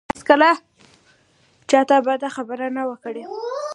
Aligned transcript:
ما 0.03 0.09
هېڅکله 0.13 0.49
چاته 1.69 1.97
بده 2.07 2.27
خبره 2.35 2.67
نه 2.77 2.83
وه 2.87 2.97
کړې 3.03 3.23